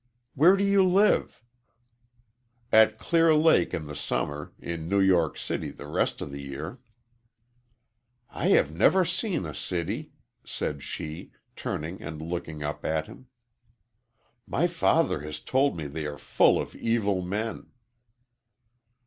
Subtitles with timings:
[0.33, 1.43] "Where do you live?"
[2.71, 6.79] "At Clear Lake in the summer in New York City the rest of the year."
[8.31, 13.27] "I have never seen a city," said she, turning and looking up at him.
[14.47, 17.67] "My father has told me they are full of evil men."